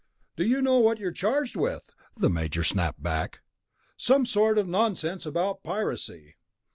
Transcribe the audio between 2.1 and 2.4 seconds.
the